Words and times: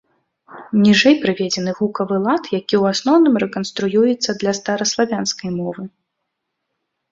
Ніжэй 0.85 1.15
прыведзены 1.25 1.71
гукавы 1.79 2.17
лад, 2.23 2.43
які 2.59 2.75
ў 2.81 2.95
асноўным 2.97 3.35
рэканструюецца 3.45 4.31
для 4.43 4.51
стараславянскай 4.63 5.49
мовы. 5.61 5.83